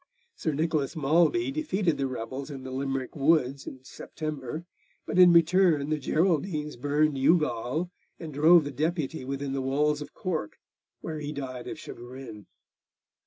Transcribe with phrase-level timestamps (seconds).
[0.35, 4.65] Sir Nicholas Malby defeated the rebels in the Limerick woods in September,
[5.05, 10.15] but in return the Geraldines burned Youghal and drove the Deputy within the walls of
[10.15, 10.57] Cork,
[11.01, 12.47] where he died of chagrin.